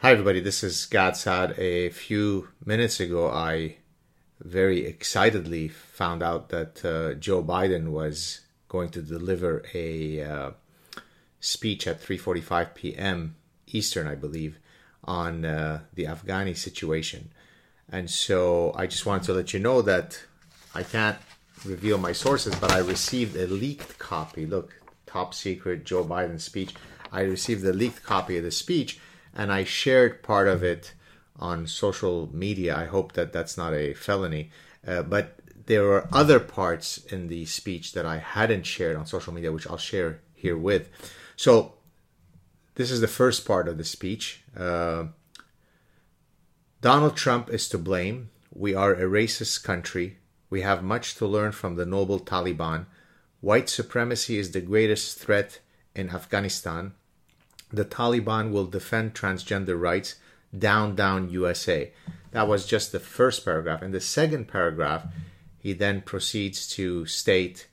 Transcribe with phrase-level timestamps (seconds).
[0.00, 0.40] Hi, everybody.
[0.40, 1.58] This is Gad Saad.
[1.58, 3.76] A few minutes ago, I
[4.38, 10.50] very excitedly found out that uh, Joe Biden was going to deliver a uh,
[11.40, 13.36] speech at 3:45 p.m.
[13.68, 14.58] Eastern, I believe,
[15.02, 17.30] on uh, the Afghani situation.
[17.88, 20.22] And so I just wanted to let you know that
[20.74, 21.16] I can't
[21.64, 24.44] reveal my sources, but I received a leaked copy.
[24.44, 26.74] Look, top secret Joe Biden speech.
[27.10, 29.00] I received a leaked copy of the speech
[29.36, 30.94] and I shared part of it
[31.38, 32.76] on social media.
[32.76, 34.50] I hope that that's not a felony.
[34.86, 39.34] Uh, but there are other parts in the speech that I hadn't shared on social
[39.34, 40.88] media, which I'll share here with.
[41.36, 41.74] So,
[42.76, 44.42] this is the first part of the speech.
[44.56, 45.06] Uh,
[46.80, 48.30] Donald Trump is to blame.
[48.52, 50.18] We are a racist country.
[50.48, 52.86] We have much to learn from the noble Taliban.
[53.40, 55.60] White supremacy is the greatest threat
[55.94, 56.92] in Afghanistan
[57.72, 60.16] the Taliban will defend transgender rights.
[60.56, 61.92] Down, down, USA.
[62.30, 63.82] That was just the first paragraph.
[63.82, 65.06] In the second paragraph,
[65.58, 67.66] he then proceeds to state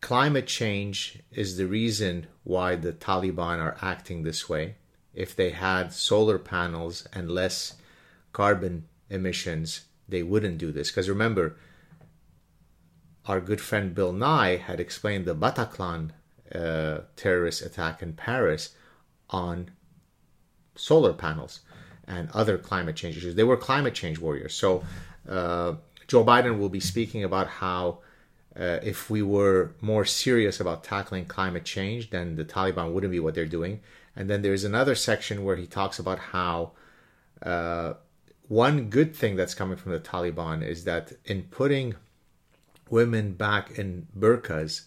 [0.00, 4.76] climate change is the reason why the Taliban are acting this way.
[5.14, 7.74] If they had solar panels and less
[8.32, 10.90] carbon emissions, they wouldn't do this.
[10.90, 11.56] Because remember,
[13.26, 16.10] our good friend Bill Nye had explained the Bataclan
[16.54, 18.70] uh, terrorist attack in Paris
[19.30, 19.70] on
[20.74, 21.60] solar panels
[22.06, 23.34] and other climate change issues.
[23.34, 24.54] They were climate change warriors.
[24.54, 24.82] So
[25.28, 25.74] uh,
[26.08, 27.98] Joe Biden will be speaking about how
[28.58, 33.20] uh, if we were more serious about tackling climate change, then the Taliban wouldn't be
[33.20, 33.80] what they're doing.
[34.16, 36.72] And then there's another section where he talks about how
[37.42, 37.94] uh,
[38.48, 41.94] one good thing that's coming from the Taliban is that in putting
[42.88, 44.86] women back in burqas,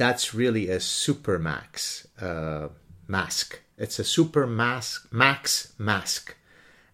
[0.00, 2.68] that's really a super max uh,
[3.06, 3.60] mask.
[3.76, 6.36] It's a super mask, max mask.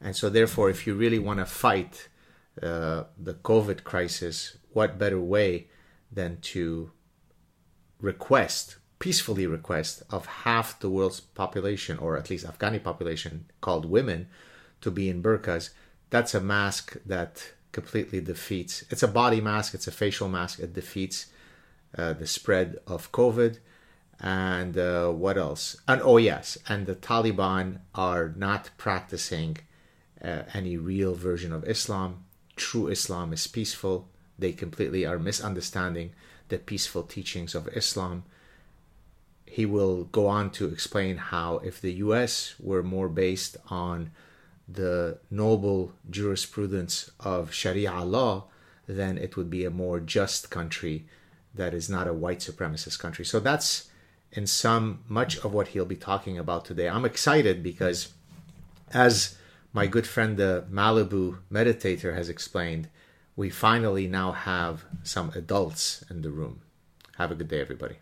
[0.00, 2.08] And so, therefore, if you really want to fight
[2.60, 5.68] uh, the COVID crisis, what better way
[6.10, 6.90] than to
[8.00, 14.26] request, peacefully request, of half the world's population, or at least Afghani population, called women,
[14.80, 15.70] to be in burqas?
[16.10, 18.84] That's a mask that completely defeats.
[18.90, 21.26] It's a body mask, it's a facial mask, it defeats
[21.94, 23.58] the spread of COVID.
[24.18, 25.76] And uh, what else?
[25.86, 29.58] And oh, yes, and the Taliban are not practicing
[30.22, 32.24] uh, any real version of Islam.
[32.56, 34.08] True Islam is peaceful.
[34.38, 36.12] They completely are misunderstanding
[36.48, 38.24] the peaceful teachings of Islam.
[39.44, 44.10] He will go on to explain how if the US were more based on
[44.68, 48.44] the noble jurisprudence of Sharia law,
[48.86, 51.06] then it would be a more just country
[51.56, 53.24] that is not a white supremacist country.
[53.24, 53.88] So that's
[54.32, 56.88] in some much of what he'll be talking about today.
[56.88, 58.12] I'm excited because
[58.92, 59.36] as
[59.72, 62.88] my good friend the Malibu meditator has explained,
[63.34, 66.60] we finally now have some adults in the room.
[67.18, 67.96] Have a good day, everybody.